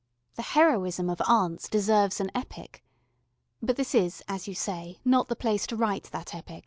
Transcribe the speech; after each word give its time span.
The 0.33 0.41
heroism 0.41 1.11
of 1.11 1.21
aunts 1.27 1.69
deserves 1.69 2.19
an 2.19 2.31
epic. 2.33 2.83
But 3.61 3.75
this 3.75 3.93
is, 3.93 4.23
as 4.27 4.47
you 4.47 4.55
say, 4.55 4.97
not 5.05 5.27
the 5.27 5.35
place 5.35 5.67
to 5.67 5.75
write 5.75 6.05
that 6.05 6.33
epic. 6.33 6.59